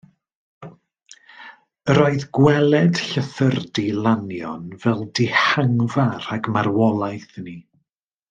[1.95, 7.57] Yr oedd gweled Llythyrdy Lannion fel dihangfa rhag marwolaeth inni.